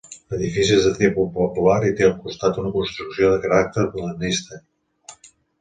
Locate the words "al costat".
2.07-2.59